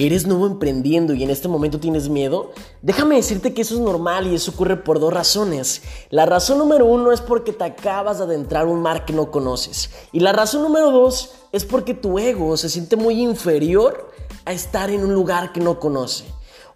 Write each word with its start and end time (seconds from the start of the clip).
¿Eres 0.00 0.28
nuevo 0.28 0.46
emprendiendo 0.46 1.12
y 1.12 1.24
en 1.24 1.30
este 1.30 1.48
momento 1.48 1.80
tienes 1.80 2.08
miedo? 2.08 2.52
Déjame 2.82 3.16
decirte 3.16 3.52
que 3.52 3.62
eso 3.62 3.74
es 3.74 3.80
normal 3.80 4.28
y 4.28 4.34
eso 4.36 4.52
ocurre 4.52 4.76
por 4.76 5.00
dos 5.00 5.12
razones. 5.12 5.82
La 6.10 6.24
razón 6.24 6.58
número 6.58 6.86
uno 6.86 7.10
es 7.10 7.20
porque 7.20 7.52
te 7.52 7.64
acabas 7.64 8.18
de 8.18 8.24
adentrar 8.24 8.68
un 8.68 8.80
mar 8.80 9.04
que 9.04 9.12
no 9.12 9.32
conoces. 9.32 9.90
Y 10.12 10.20
la 10.20 10.32
razón 10.32 10.62
número 10.62 10.92
dos 10.92 11.32
es 11.50 11.64
porque 11.64 11.94
tu 11.94 12.20
ego 12.20 12.56
se 12.56 12.68
siente 12.68 12.94
muy 12.94 13.20
inferior 13.20 14.12
a 14.44 14.52
estar 14.52 14.88
en 14.88 15.02
un 15.02 15.14
lugar 15.14 15.52
que 15.52 15.58
no 15.58 15.80
conoce. 15.80 16.26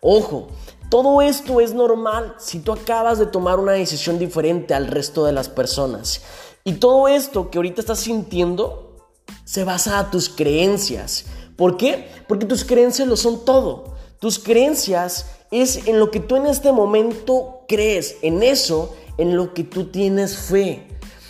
Ojo, 0.00 0.48
todo 0.91 1.23
esto 1.23 1.61
es 1.61 1.75
normal 1.75 2.34
si 2.39 2.59
tú 2.59 2.73
acabas 2.73 3.20
de 3.20 3.27
tomar 3.27 3.61
una 3.61 3.70
decisión 3.70 4.18
diferente 4.18 4.75
al 4.75 4.89
resto 4.89 5.25
de 5.25 5.32
las 5.32 5.48
personas. 5.48 6.23
Y 6.64 6.73
todo 6.73 7.07
esto 7.07 7.50
que 7.50 7.59
ahorita 7.59 7.82
estás 7.82 8.00
sintiendo 8.00 8.97
se 9.45 9.62
basa 9.62 10.01
a 10.01 10.11
tus 10.11 10.29
creencias. 10.29 11.27
¿Por 11.62 11.77
qué? 11.77 12.09
Porque 12.27 12.45
tus 12.45 12.65
creencias 12.65 13.07
lo 13.07 13.16
son 13.16 13.45
todo. 13.45 13.95
Tus 14.19 14.41
creencias 14.41 15.27
es 15.53 15.87
en 15.87 16.01
lo 16.01 16.11
que 16.11 16.19
tú 16.19 16.34
en 16.34 16.47
este 16.47 16.73
momento 16.73 17.61
crees, 17.69 18.16
en 18.23 18.43
eso, 18.43 18.93
en 19.16 19.37
lo 19.37 19.55
que 19.55 19.62
tú 19.62 19.84
tienes 19.84 20.37
fe. 20.37 20.89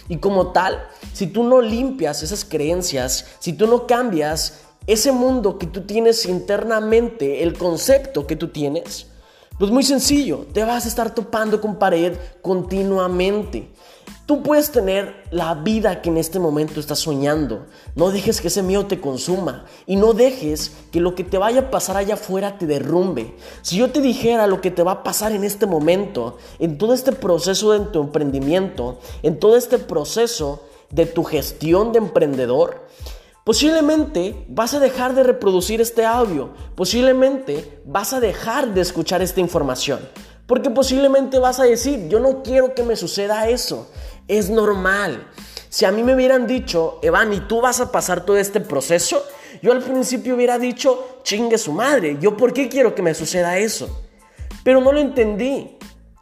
Y 0.08 0.16
como 0.16 0.52
tal, 0.52 0.88
si 1.12 1.26
tú 1.26 1.42
no 1.42 1.60
limpias 1.60 2.22
esas 2.22 2.46
creencias, 2.46 3.26
si 3.40 3.52
tú 3.52 3.66
no 3.66 3.86
cambias 3.86 4.60
ese 4.86 5.12
mundo 5.12 5.58
que 5.58 5.66
tú 5.66 5.82
tienes 5.82 6.24
internamente, 6.24 7.42
el 7.42 7.52
concepto 7.58 8.26
que 8.26 8.34
tú 8.34 8.48
tienes, 8.48 9.08
pues 9.58 9.70
muy 9.70 9.82
sencillo, 9.82 10.46
te 10.54 10.64
vas 10.64 10.86
a 10.86 10.88
estar 10.88 11.14
topando 11.14 11.60
con 11.60 11.78
pared 11.78 12.14
continuamente. 12.40 13.68
Tú 14.32 14.42
puedes 14.42 14.70
tener 14.70 15.24
la 15.30 15.52
vida 15.52 16.00
que 16.00 16.08
en 16.08 16.16
este 16.16 16.38
momento 16.38 16.80
estás 16.80 17.00
soñando. 17.00 17.66
No 17.94 18.10
dejes 18.10 18.40
que 18.40 18.48
ese 18.48 18.62
miedo 18.62 18.86
te 18.86 18.98
consuma 18.98 19.66
y 19.84 19.96
no 19.96 20.14
dejes 20.14 20.72
que 20.90 21.00
lo 21.00 21.14
que 21.14 21.22
te 21.22 21.36
vaya 21.36 21.60
a 21.60 21.70
pasar 21.70 21.98
allá 21.98 22.14
afuera 22.14 22.56
te 22.56 22.64
derrumbe. 22.64 23.36
Si 23.60 23.76
yo 23.76 23.90
te 23.90 24.00
dijera 24.00 24.46
lo 24.46 24.62
que 24.62 24.70
te 24.70 24.82
va 24.82 24.92
a 24.92 25.02
pasar 25.02 25.32
en 25.32 25.44
este 25.44 25.66
momento, 25.66 26.38
en 26.58 26.78
todo 26.78 26.94
este 26.94 27.12
proceso 27.12 27.72
de 27.72 27.80
tu 27.80 28.00
emprendimiento, 28.00 29.00
en 29.22 29.38
todo 29.38 29.54
este 29.54 29.76
proceso 29.76 30.62
de 30.88 31.04
tu 31.04 31.24
gestión 31.24 31.92
de 31.92 31.98
emprendedor, 31.98 32.86
Posiblemente 33.44 34.46
vas 34.48 34.72
a 34.72 34.78
dejar 34.78 35.16
de 35.16 35.24
reproducir 35.24 35.80
este 35.80 36.04
audio, 36.04 36.50
posiblemente 36.76 37.82
vas 37.84 38.12
a 38.12 38.20
dejar 38.20 38.72
de 38.72 38.80
escuchar 38.80 39.20
esta 39.20 39.40
información, 39.40 39.98
porque 40.46 40.70
posiblemente 40.70 41.40
vas 41.40 41.58
a 41.58 41.64
decir, 41.64 42.08
yo 42.08 42.20
no 42.20 42.44
quiero 42.44 42.74
que 42.74 42.84
me 42.84 42.94
suceda 42.94 43.48
eso, 43.48 43.88
es 44.28 44.50
normal. 44.50 45.26
Si 45.68 45.84
a 45.84 45.90
mí 45.90 46.02
me 46.02 46.14
hubieran 46.14 46.46
dicho, 46.46 46.98
Evan, 47.02 47.32
¿y 47.32 47.40
tú 47.40 47.60
vas 47.60 47.80
a 47.80 47.90
pasar 47.90 48.24
todo 48.26 48.36
este 48.36 48.60
proceso? 48.60 49.24
Yo 49.62 49.72
al 49.72 49.82
principio 49.82 50.34
hubiera 50.34 50.58
dicho, 50.58 51.20
chingue 51.22 51.56
su 51.56 51.72
madre, 51.72 52.18
¿yo 52.20 52.36
por 52.36 52.52
qué 52.52 52.68
quiero 52.68 52.94
que 52.94 53.02
me 53.02 53.14
suceda 53.14 53.58
eso? 53.58 54.02
Pero 54.64 54.80
no 54.80 54.92
lo 54.92 55.00
entendí. 55.00 55.78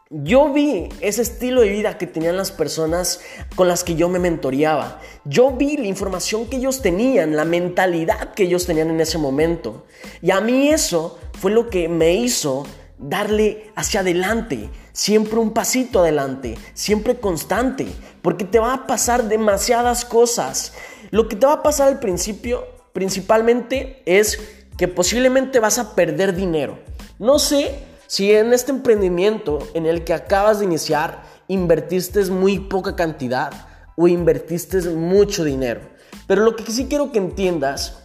Yo 0.09 0.51
vi 0.51 0.89
ese 0.99 1.21
estilo 1.21 1.61
de 1.61 1.69
vida 1.69 1.97
que 1.97 2.05
tenían 2.05 2.35
las 2.35 2.51
personas 2.51 3.21
con 3.55 3.69
las 3.69 3.85
que 3.85 3.95
yo 3.95 4.09
me 4.09 4.19
mentoreaba. 4.19 4.99
Yo 5.23 5.51
vi 5.51 5.77
la 5.77 5.87
información 5.87 6.47
que 6.47 6.57
ellos 6.57 6.81
tenían, 6.81 7.37
la 7.37 7.45
mentalidad 7.45 8.33
que 8.33 8.43
ellos 8.43 8.65
tenían 8.65 8.89
en 8.89 8.99
ese 8.99 9.17
momento. 9.17 9.85
Y 10.21 10.31
a 10.31 10.41
mí 10.41 10.67
eso 10.67 11.17
fue 11.39 11.51
lo 11.51 11.69
que 11.69 11.87
me 11.87 12.13
hizo 12.13 12.65
darle 13.01 13.71
hacia 13.75 14.01
adelante, 14.01 14.69
siempre 14.93 15.39
un 15.39 15.51
pasito 15.51 15.99
adelante, 15.99 16.57
siempre 16.73 17.19
constante, 17.19 17.87
porque 18.21 18.45
te 18.45 18.59
va 18.59 18.73
a 18.73 18.87
pasar 18.87 19.27
demasiadas 19.27 20.05
cosas. 20.05 20.73
Lo 21.09 21.27
que 21.27 21.35
te 21.35 21.45
va 21.45 21.53
a 21.53 21.63
pasar 21.63 21.87
al 21.87 21.99
principio, 21.99 22.65
principalmente, 22.93 24.03
es 24.05 24.39
que 24.77 24.87
posiblemente 24.87 25.59
vas 25.59 25.79
a 25.79 25.95
perder 25.95 26.35
dinero. 26.35 26.79
No 27.19 27.39
sé 27.39 27.75
si 28.07 28.31
en 28.31 28.53
este 28.53 28.71
emprendimiento 28.71 29.59
en 29.73 29.85
el 29.85 30.03
que 30.03 30.13
acabas 30.13 30.59
de 30.59 30.65
iniciar 30.65 31.23
invertiste 31.47 32.23
muy 32.25 32.59
poca 32.59 32.95
cantidad 32.95 33.51
o 33.97 34.07
invertiste 34.07 34.79
mucho 34.91 35.43
dinero. 35.43 35.81
Pero 36.27 36.43
lo 36.43 36.55
que 36.55 36.71
sí 36.71 36.87
quiero 36.87 37.11
que 37.11 37.17
entiendas 37.17 38.03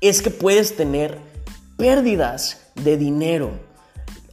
es 0.00 0.22
que 0.22 0.30
puedes 0.30 0.76
tener 0.76 1.18
pérdidas 1.76 2.72
de 2.76 2.96
dinero 2.96 3.73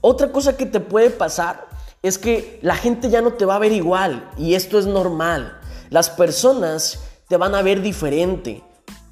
otra 0.01 0.31
cosa 0.31 0.57
que 0.57 0.66
te 0.66 0.79
puede 0.79 1.12
pasar 1.12 1.67
es 2.01 2.17
que 2.17 2.59
la 2.63 2.75
gente 2.75 3.12
ya 3.12 3.22
no 3.22 3.34
te 3.34 3.45
va 3.45 3.56
a 3.56 3.59
ver 3.59 3.72
igual 3.72 4.28
y 4.35 4.56
esto 4.56 4.79
es 4.79 4.88
normal. 4.88 5.59
Las 5.91 6.09
personas 6.09 7.00
te 7.28 7.38
van 7.38 7.53
a 7.53 7.62
ver 7.62 7.81
diferente, 7.81 8.63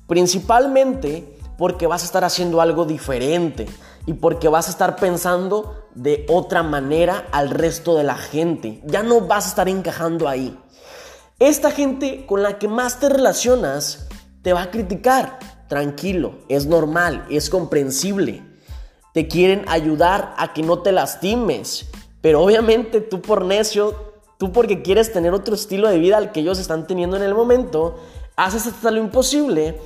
principalmente 0.08 1.38
porque 1.60 1.86
vas 1.86 2.02
a 2.02 2.06
estar 2.06 2.24
haciendo 2.24 2.60
algo 2.60 2.86
diferente 2.86 3.68
y 4.08 4.14
porque 4.14 4.48
vas 4.48 4.68
a 4.68 4.72
estar 4.72 4.96
pensando 4.96 5.88
de 5.94 6.26
otra 6.28 6.64
manera 6.64 7.28
al 7.32 7.52
resto 7.52 7.96
de 7.96 8.04
la 8.04 8.16
gente. 8.16 8.82
Ya 8.86 9.04
no 9.04 9.22
vas 9.22 9.46
a 9.46 9.50
estar 9.50 9.70
encajando 9.70 10.28
ahí. 10.28 10.58
Esta 11.38 11.70
gente 11.70 12.26
con 12.26 12.42
la 12.42 12.58
que 12.58 12.68
más 12.68 13.00
te 13.00 13.10
relacionas 13.10 14.08
te 14.42 14.54
va 14.54 14.64
a 14.64 14.72
criticar. 14.72 15.38
Tranquilo, 15.68 16.40
es 16.50 16.66
normal, 16.66 17.28
es 17.30 17.52
comprensible 17.52 18.49
te 19.14 19.28
quieren 19.28 19.66
ayudar 19.68 20.34
a 20.38 20.53
que 20.53 20.64
no 20.64 20.80
te 20.80 20.92
lastimes. 20.92 21.90
Pero 22.22 22.42
obviamente 22.42 23.02
tú 23.02 23.22
por 23.22 23.46
necio, 23.46 23.96
tú 24.38 24.52
porque 24.52 24.81
quieres 24.81 25.12
tener 25.12 25.34
otro 25.34 25.56
estilo 25.56 25.90
de 25.90 26.00
vida 26.00 26.18
al 26.18 26.31
que 26.31 26.42
ellos 26.42 26.59
están 26.59 26.88
teniendo 26.88 27.18
en 27.18 27.24
el 27.24 27.34
momento, 27.34 27.98
haces 28.36 28.68
hasta 28.68 28.92
lo 28.92 29.00
imposible 29.00 29.80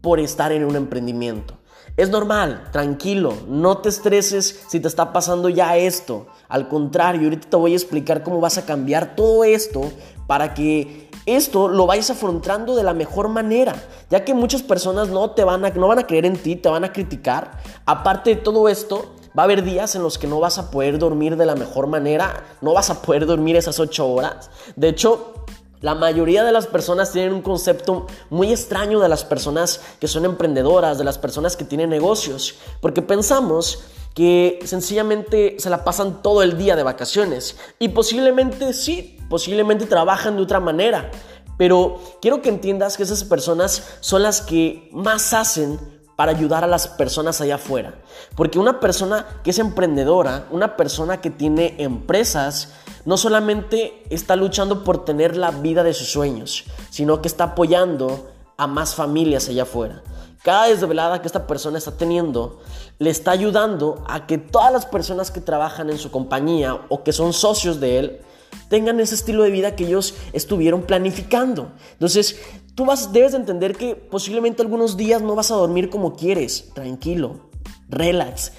por 0.00 0.20
estar 0.20 0.52
en 0.52 0.64
un 0.64 0.76
emprendimiento. 0.76 1.58
Es 1.96 2.08
normal, 2.08 2.68
tranquilo, 2.72 3.34
no 3.46 3.78
te 3.78 3.90
estreses 3.90 4.64
si 4.68 4.80
te 4.80 4.88
está 4.88 5.12
pasando 5.12 5.50
ya 5.50 5.76
esto. 5.76 6.26
Al 6.48 6.68
contrario, 6.68 7.24
ahorita 7.24 7.50
te 7.50 7.56
voy 7.56 7.74
a 7.74 7.76
explicar 7.76 8.22
cómo 8.22 8.40
vas 8.40 8.56
a 8.56 8.64
cambiar 8.64 9.14
todo 9.14 9.44
esto 9.44 9.92
para 10.26 10.54
que 10.54 11.10
esto 11.26 11.68
lo 11.68 11.86
vayas 11.86 12.10
afrontando 12.10 12.74
de 12.74 12.82
la 12.82 12.94
mejor 12.94 13.28
manera, 13.28 13.74
ya 14.10 14.24
que 14.24 14.34
muchas 14.34 14.62
personas 14.62 15.08
no 15.08 15.30
te 15.30 15.44
van 15.44 15.64
a, 15.64 15.70
no 15.70 15.88
van 15.88 15.98
a 15.98 16.06
creer 16.06 16.26
en 16.26 16.36
ti, 16.36 16.56
te 16.56 16.68
van 16.68 16.84
a 16.84 16.92
criticar. 16.92 17.58
Aparte 17.86 18.30
de 18.30 18.36
todo 18.36 18.68
esto, 18.68 19.14
va 19.36 19.42
a 19.42 19.44
haber 19.44 19.64
días 19.64 19.94
en 19.94 20.02
los 20.02 20.18
que 20.18 20.26
no 20.26 20.40
vas 20.40 20.58
a 20.58 20.70
poder 20.70 20.98
dormir 20.98 21.36
de 21.36 21.46
la 21.46 21.54
mejor 21.54 21.86
manera, 21.86 22.44
no 22.60 22.74
vas 22.74 22.90
a 22.90 23.02
poder 23.02 23.26
dormir 23.26 23.56
esas 23.56 23.78
ocho 23.78 24.08
horas. 24.08 24.50
De 24.76 24.88
hecho, 24.88 25.32
la 25.80 25.94
mayoría 25.94 26.44
de 26.44 26.52
las 26.52 26.66
personas 26.66 27.12
tienen 27.12 27.32
un 27.32 27.42
concepto 27.42 28.06
muy 28.30 28.52
extraño 28.52 29.00
de 29.00 29.08
las 29.08 29.24
personas 29.24 29.80
que 30.00 30.06
son 30.06 30.24
emprendedoras, 30.24 30.96
de 30.96 31.04
las 31.04 31.18
personas 31.18 31.56
que 31.56 31.64
tienen 31.64 31.90
negocios, 31.90 32.54
porque 32.80 33.02
pensamos 33.02 33.82
que 34.14 34.60
sencillamente 34.64 35.56
se 35.58 35.70
la 35.70 35.84
pasan 35.84 36.22
todo 36.22 36.42
el 36.42 36.58
día 36.58 36.76
de 36.76 36.82
vacaciones 36.82 37.56
y 37.78 37.88
posiblemente 37.88 38.74
sí, 38.74 39.18
posiblemente 39.32 39.86
trabajan 39.86 40.36
de 40.36 40.42
otra 40.42 40.60
manera, 40.60 41.10
pero 41.56 41.98
quiero 42.20 42.42
que 42.42 42.50
entiendas 42.50 42.98
que 42.98 43.02
esas 43.02 43.24
personas 43.24 43.96
son 44.00 44.22
las 44.22 44.42
que 44.42 44.90
más 44.92 45.32
hacen 45.32 45.80
para 46.16 46.32
ayudar 46.32 46.64
a 46.64 46.66
las 46.66 46.86
personas 46.86 47.40
allá 47.40 47.54
afuera. 47.54 47.94
Porque 48.36 48.58
una 48.58 48.78
persona 48.78 49.24
que 49.42 49.48
es 49.48 49.58
emprendedora, 49.58 50.44
una 50.50 50.76
persona 50.76 51.22
que 51.22 51.30
tiene 51.30 51.76
empresas, 51.78 52.74
no 53.06 53.16
solamente 53.16 54.02
está 54.10 54.36
luchando 54.36 54.84
por 54.84 55.06
tener 55.06 55.34
la 55.34 55.50
vida 55.50 55.82
de 55.82 55.94
sus 55.94 56.12
sueños, 56.12 56.64
sino 56.90 57.22
que 57.22 57.28
está 57.28 57.44
apoyando 57.44 58.28
a 58.58 58.66
más 58.66 58.94
familias 58.94 59.48
allá 59.48 59.62
afuera. 59.62 60.02
Cada 60.42 60.66
desvelada 60.66 61.22
que 61.22 61.26
esta 61.26 61.46
persona 61.46 61.78
está 61.78 61.92
teniendo 61.92 62.60
le 62.98 63.08
está 63.08 63.30
ayudando 63.30 64.04
a 64.06 64.26
que 64.26 64.36
todas 64.36 64.70
las 64.70 64.84
personas 64.84 65.30
que 65.30 65.40
trabajan 65.40 65.88
en 65.88 65.96
su 65.96 66.10
compañía 66.10 66.82
o 66.90 67.02
que 67.02 67.14
son 67.14 67.32
socios 67.32 67.80
de 67.80 67.98
él 67.98 68.20
tengan 68.68 69.00
ese 69.00 69.14
estilo 69.14 69.42
de 69.42 69.50
vida 69.50 69.76
que 69.76 69.86
ellos 69.86 70.14
estuvieron 70.32 70.82
planificando. 70.82 71.72
Entonces, 71.92 72.40
tú 72.74 72.84
vas, 72.84 73.12
debes 73.12 73.32
de 73.32 73.38
entender 73.38 73.76
que 73.76 73.94
posiblemente 73.94 74.62
algunos 74.62 74.96
días 74.96 75.22
no 75.22 75.34
vas 75.34 75.50
a 75.50 75.56
dormir 75.56 75.90
como 75.90 76.16
quieres, 76.16 76.70
tranquilo, 76.74 77.50
relax. 77.88 78.52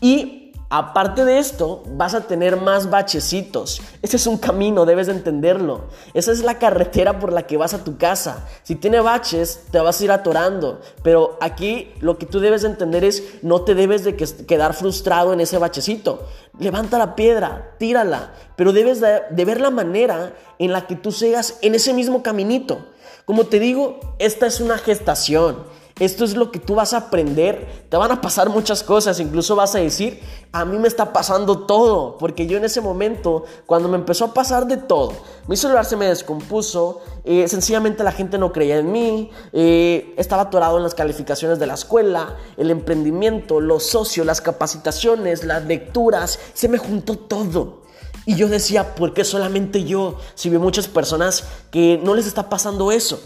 Y 0.00 0.43
Aparte 0.70 1.24
de 1.24 1.38
esto, 1.38 1.82
vas 1.90 2.14
a 2.14 2.22
tener 2.22 2.56
más 2.56 2.90
bachecitos. 2.90 3.80
Ese 4.02 4.16
es 4.16 4.26
un 4.26 4.38
camino, 4.38 4.86
debes 4.86 5.06
de 5.06 5.12
entenderlo. 5.12 5.82
Esa 6.14 6.32
es 6.32 6.42
la 6.42 6.58
carretera 6.58 7.20
por 7.20 7.32
la 7.32 7.46
que 7.46 7.56
vas 7.56 7.74
a 7.74 7.84
tu 7.84 7.96
casa. 7.96 8.46
Si 8.62 8.74
tiene 8.74 9.00
baches, 9.00 9.66
te 9.70 9.78
vas 9.78 10.00
a 10.00 10.04
ir 10.04 10.10
atorando. 10.10 10.80
Pero 11.02 11.38
aquí 11.40 11.92
lo 12.00 12.18
que 12.18 12.26
tú 12.26 12.40
debes 12.40 12.62
de 12.62 12.68
entender 12.68 13.04
es, 13.04 13.22
no 13.42 13.62
te 13.62 13.74
debes 13.74 14.04
de 14.04 14.16
quedar 14.16 14.74
frustrado 14.74 15.32
en 15.32 15.40
ese 15.40 15.58
bachecito. 15.58 16.26
Levanta 16.58 16.98
la 16.98 17.14
piedra, 17.14 17.74
tírala. 17.78 18.32
Pero 18.56 18.72
debes 18.72 19.00
de, 19.00 19.22
de 19.30 19.44
ver 19.44 19.60
la 19.60 19.70
manera 19.70 20.34
en 20.58 20.72
la 20.72 20.86
que 20.86 20.96
tú 20.96 21.12
sigas 21.12 21.58
en 21.60 21.74
ese 21.74 21.92
mismo 21.92 22.22
caminito. 22.22 22.86
Como 23.26 23.46
te 23.46 23.58
digo, 23.58 24.00
esta 24.18 24.46
es 24.46 24.60
una 24.60 24.78
gestación. 24.78 25.64
Esto 26.00 26.24
es 26.24 26.34
lo 26.34 26.50
que 26.50 26.58
tú 26.58 26.74
vas 26.74 26.92
a 26.92 26.96
aprender. 26.96 27.86
Te 27.88 27.96
van 27.96 28.10
a 28.10 28.20
pasar 28.20 28.48
muchas 28.48 28.82
cosas. 28.82 29.20
Incluso 29.20 29.54
vas 29.54 29.76
a 29.76 29.78
decir, 29.78 30.20
a 30.50 30.64
mí 30.64 30.76
me 30.76 30.88
está 30.88 31.12
pasando 31.12 31.66
todo. 31.66 32.18
Porque 32.18 32.48
yo 32.48 32.56
en 32.56 32.64
ese 32.64 32.80
momento, 32.80 33.44
cuando 33.64 33.88
me 33.88 33.96
empezó 33.96 34.24
a 34.24 34.34
pasar 34.34 34.66
de 34.66 34.76
todo, 34.76 35.12
mi 35.46 35.56
celular 35.56 35.84
se 35.84 35.96
me 35.96 36.06
descompuso. 36.06 37.00
Eh, 37.24 37.46
sencillamente 37.46 38.02
la 38.02 38.10
gente 38.10 38.38
no 38.38 38.52
creía 38.52 38.78
en 38.78 38.90
mí. 38.90 39.30
Eh, 39.52 40.14
estaba 40.16 40.42
atorado 40.42 40.78
en 40.78 40.82
las 40.82 40.96
calificaciones 40.96 41.60
de 41.60 41.66
la 41.68 41.74
escuela, 41.74 42.38
el 42.56 42.72
emprendimiento, 42.72 43.60
los 43.60 43.84
socios, 43.84 44.26
las 44.26 44.40
capacitaciones, 44.40 45.44
las 45.44 45.64
lecturas. 45.64 46.40
Se 46.54 46.66
me 46.68 46.78
juntó 46.78 47.16
todo. 47.16 47.84
Y 48.26 48.34
yo 48.34 48.48
decía, 48.48 48.96
¿por 48.96 49.14
qué 49.14 49.22
solamente 49.22 49.84
yo? 49.84 50.18
Si 50.34 50.50
veo 50.50 50.58
muchas 50.58 50.88
personas 50.88 51.44
que 51.70 52.00
no 52.02 52.16
les 52.16 52.26
está 52.26 52.48
pasando 52.48 52.90
eso 52.90 53.20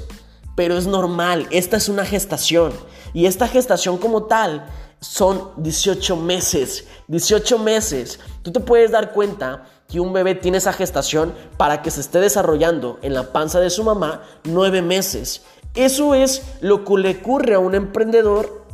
pero 0.58 0.76
es 0.76 0.88
normal, 0.88 1.46
esta 1.52 1.76
es 1.76 1.88
una 1.88 2.04
gestación 2.04 2.72
y 3.14 3.26
esta 3.26 3.46
gestación 3.46 3.96
como 3.96 4.24
tal 4.24 4.66
son 4.98 5.50
18 5.58 6.16
meses, 6.16 6.84
18 7.06 7.60
meses. 7.60 8.18
Tú 8.42 8.50
te 8.50 8.58
puedes 8.58 8.90
dar 8.90 9.12
cuenta 9.12 9.66
que 9.86 10.00
un 10.00 10.12
bebé 10.12 10.34
tiene 10.34 10.58
esa 10.58 10.72
gestación 10.72 11.32
para 11.56 11.80
que 11.80 11.92
se 11.92 12.00
esté 12.00 12.18
desarrollando 12.18 12.98
en 13.02 13.14
la 13.14 13.32
panza 13.32 13.60
de 13.60 13.70
su 13.70 13.84
mamá 13.84 14.24
9 14.42 14.82
meses. 14.82 15.42
Eso 15.76 16.16
es 16.16 16.42
lo 16.60 16.84
que 16.84 16.94
le 16.96 17.10
ocurre 17.20 17.54
a 17.54 17.60
un 17.60 17.76
emprendedor 17.76 18.66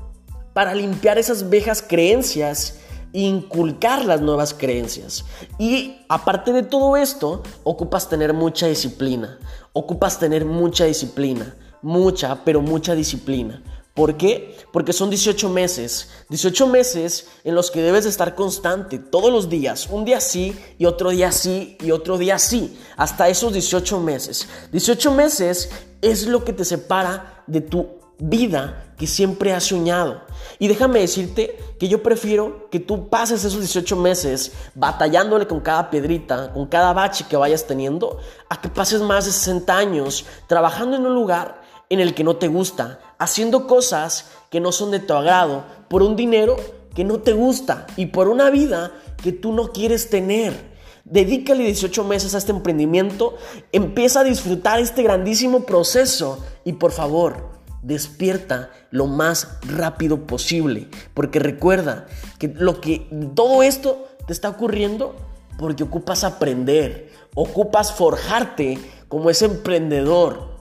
para 0.55 0.75
limpiar 0.75 1.19
esas 1.19 1.51
viejas 1.51 1.85
creencias 1.87 2.79
e 3.13 3.21
inculcar 3.21 4.07
las 4.07 4.23
nuevas 4.23 4.55
creencias. 4.55 5.27
Y 5.59 5.99
aparte 6.09 6.55
de 6.55 6.63
todo 6.63 6.97
esto, 6.97 7.43
ocupas 7.63 8.09
tener 8.09 8.33
mucha 8.33 8.69
disciplina. 8.69 9.39
Ocupas 9.75 10.19
tener 10.19 10.47
mucha 10.47 10.87
disciplina 10.87 11.55
mucha, 11.85 12.45
pero 12.45 12.63
mucha 12.63 12.95
disciplina. 12.95 13.63
¿Por 13.95 14.17
qué? 14.17 14.57
Porque 14.73 14.93
son 14.93 15.09
18 15.09 15.49
meses, 15.51 16.09
18 16.29 16.67
meses 16.67 17.29
en 17.45 17.55
los 17.55 17.71
que 17.71 17.81
debes 17.81 18.07
estar 18.07 18.35
constante 18.35 18.99
todos 18.99 19.31
los 19.31 19.49
días, 19.49 19.87
un 19.89 20.05
día 20.05 20.21
sí 20.21 20.59
y 20.79 20.87
otro 20.87 21.11
día 21.11 21.31
sí 21.31 21.77
y 21.81 21.93
otro 21.93 22.19
día 22.19 22.41
sí, 22.41 22.77
hasta 22.97 23.29
esos 23.29 23.53
18 23.53 24.01
meses. 24.01 24.49
18 24.73 25.13
meses 25.13 25.71
es 26.03 26.27
lo 26.27 26.45
que 26.45 26.53
te 26.53 26.65
separa 26.65 27.45
de 27.47 27.61
tu 27.61 27.87
vida 28.19 28.95
que 28.99 29.07
siempre 29.07 29.53
has 29.53 29.65
soñado. 29.65 30.23
Y 30.59 30.67
déjame 30.67 31.01
decirte 31.01 31.57
que 31.79 31.89
yo 31.89 32.03
prefiero 32.03 32.69
que 32.71 32.81
tú 32.81 33.09
pases 33.09 33.45
esos 33.45 33.61
18 33.61 33.97
meses 33.97 34.53
batallándole 34.75 35.47
con 35.47 35.61
cada 35.61 35.91
piedrita, 35.91 36.53
con 36.53 36.67
cada 36.67 36.93
bache 36.93 37.27
que 37.29 37.37
vayas 37.37 37.67
teniendo, 37.67 38.19
a 38.49 38.61
que 38.61 38.69
pases 38.69 39.01
más 39.03 39.27
de 39.27 39.33
60 39.33 39.77
años 39.77 40.25
trabajando 40.49 40.97
en 40.97 41.07
un 41.07 41.15
lugar 41.15 41.64
en 41.91 42.01
el 42.01 42.15
que 42.15 42.25
no 42.25 42.37
te 42.37 42.49
gusta, 42.49 43.01
haciendo 43.19 43.67
cosas 43.67 44.31
que 44.51 44.61
no 44.61 44.73
son 44.73 44.91
de 44.91 45.01
tu 45.01 45.15
agrado, 45.15 45.65
por 45.89 46.03
un 46.03 46.17
dinero 46.17 46.57
que 46.95 47.05
no 47.05 47.21
te 47.21 47.33
gusta 47.33 47.87
y 47.97 48.07
por 48.07 48.29
una 48.29 48.51
vida 48.51 48.93
que 49.23 49.33
tú 49.33 49.53
no 49.53 49.73
quieres 49.73 50.11
tener. 50.11 50.75
Dedícale 51.05 51.65
18 51.65 52.05
meses 52.05 52.35
a 52.35 52.39
este 52.39 52.53
emprendimiento, 52.53 53.37
empieza 53.73 54.21
a 54.21 54.25
disfrutar 54.25 54.81
este 54.81 55.03
grandísimo 55.03 55.67
proceso 55.67 56.45
y 56.65 56.75
por 56.75 56.93
favor, 56.93 57.55
despierta 57.83 58.71
lo 58.91 59.07
más 59.07 59.59
rápido 59.63 60.27
posible, 60.27 60.89
porque 61.13 61.39
recuerda 61.39 62.07
que 62.39 62.49
lo 62.49 62.81
que 62.81 63.07
todo 63.35 63.63
esto 63.63 64.09
te 64.27 64.33
está 64.33 64.49
ocurriendo 64.49 65.15
porque 65.59 65.85
ocupas 65.85 66.25
aprender, 66.25 67.11
ocupas 67.35 67.93
forjarte 67.93 68.79
como 69.09 69.31
ese 69.31 69.45
emprendedor, 69.45 70.54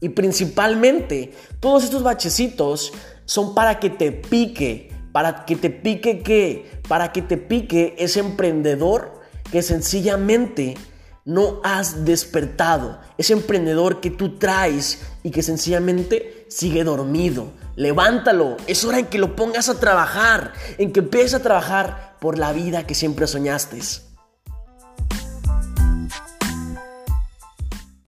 y 0.00 0.10
principalmente, 0.10 1.32
todos 1.60 1.84
estos 1.84 2.02
bachecitos 2.02 2.92
son 3.26 3.54
para 3.54 3.78
que 3.78 3.90
te 3.90 4.12
pique, 4.12 4.92
para 5.12 5.44
que 5.44 5.56
te 5.56 5.70
pique 5.70 6.20
qué, 6.20 6.80
para 6.88 7.12
que 7.12 7.22
te 7.22 7.36
pique 7.36 7.94
ese 7.98 8.20
emprendedor 8.20 9.20
que 9.52 9.62
sencillamente 9.62 10.76
no 11.24 11.60
has 11.62 12.04
despertado, 12.04 12.98
ese 13.18 13.34
emprendedor 13.34 14.00
que 14.00 14.10
tú 14.10 14.38
traes 14.38 15.02
y 15.22 15.30
que 15.30 15.42
sencillamente 15.42 16.46
sigue 16.48 16.82
dormido. 16.82 17.52
Levántalo, 17.76 18.56
es 18.66 18.84
hora 18.84 18.98
en 18.98 19.06
que 19.06 19.18
lo 19.18 19.36
pongas 19.36 19.68
a 19.68 19.78
trabajar, 19.78 20.52
en 20.78 20.92
que 20.92 21.00
empieces 21.00 21.34
a 21.34 21.42
trabajar 21.42 22.16
por 22.20 22.38
la 22.38 22.52
vida 22.52 22.86
que 22.86 22.94
siempre 22.94 23.26
soñaste. 23.26 23.80